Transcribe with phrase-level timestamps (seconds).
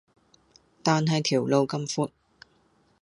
[0.81, 2.09] 但係條路咁闊